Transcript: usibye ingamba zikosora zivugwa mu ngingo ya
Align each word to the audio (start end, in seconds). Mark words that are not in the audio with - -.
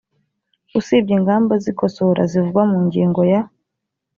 usibye 0.79 1.13
ingamba 1.19 1.53
zikosora 1.63 2.21
zivugwa 2.31 2.63
mu 2.71 2.79
ngingo 2.85 3.21
ya 3.31 3.41